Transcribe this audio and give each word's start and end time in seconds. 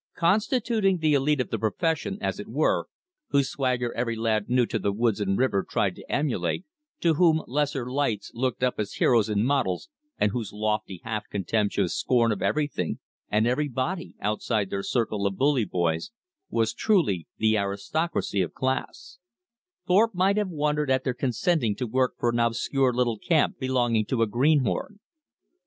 Constituting 0.17 0.97
the 0.97 1.13
elite 1.13 1.39
of 1.39 1.51
the 1.51 1.59
profession, 1.59 2.17
as 2.21 2.39
it 2.39 2.47
were, 2.47 2.87
whose 3.29 3.51
swagger 3.51 3.93
every 3.93 4.15
lad 4.15 4.49
new 4.49 4.65
to 4.65 4.79
the 4.79 4.91
woods 4.91 5.21
and 5.21 5.37
river 5.37 5.61
tried 5.63 5.93
to 5.93 6.11
emulate, 6.11 6.65
to 7.01 7.13
whom 7.13 7.43
lesser 7.45 7.85
lights 7.87 8.31
looked 8.33 8.63
up 8.63 8.79
as 8.79 8.93
heroes 8.93 9.29
and 9.29 9.45
models, 9.45 9.89
and 10.17 10.31
whose 10.31 10.51
lofty, 10.51 11.01
half 11.03 11.29
contemptuous 11.29 11.93
scorn 11.95 12.31
of 12.31 12.41
everything 12.41 12.97
and 13.29 13.45
everybody 13.45 14.15
outside 14.21 14.71
their 14.71 14.81
circle 14.81 15.27
of 15.27 15.37
"bully 15.37 15.65
boys" 15.65 16.09
was 16.49 16.73
truly 16.73 17.27
the 17.37 17.55
aristocracy 17.55 18.41
of 18.41 18.55
class, 18.55 19.19
Thorpe 19.85 20.15
might 20.15 20.35
have 20.37 20.49
wondered 20.49 20.89
at 20.89 21.03
their 21.03 21.13
consenting 21.13 21.75
to 21.75 21.85
work 21.85 22.15
for 22.17 22.31
an 22.31 22.39
obscure 22.39 22.91
little 22.91 23.19
camp 23.19 23.59
belonging 23.59 24.07
to 24.07 24.23
a 24.23 24.27
greenhorn. 24.27 24.97